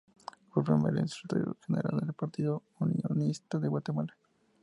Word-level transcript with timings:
Fue 0.49 0.63
el 0.63 0.65
primer 0.65 1.07
secretario 1.07 1.53
general 1.67 1.99
del 1.99 2.13
Partido 2.15 2.63
Unionista 2.79 3.59
en 3.61 3.69
Guatemala. 3.69 4.17